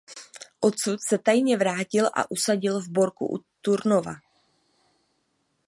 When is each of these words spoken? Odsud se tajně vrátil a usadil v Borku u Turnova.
Odsud 0.59 0.99
se 1.07 1.17
tajně 1.17 1.57
vrátil 1.57 2.05
a 2.13 2.31
usadil 2.31 2.81
v 2.81 2.87
Borku 2.89 3.25
u 3.35 3.43
Turnova. 3.61 4.13